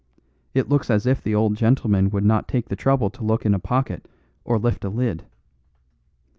It 0.55 0.67
looks 0.67 0.89
as 0.89 1.05
if 1.05 1.21
the 1.21 1.35
old 1.35 1.55
gentleman 1.55 2.09
would 2.09 2.25
not 2.25 2.47
take 2.47 2.69
the 2.69 2.75
trouble 2.75 3.11
to 3.11 3.23
look 3.23 3.45
in 3.45 3.53
a 3.53 3.59
pocket 3.59 4.07
or 4.43 4.57
lift 4.57 4.83
a 4.83 4.89
lid. 4.89 5.25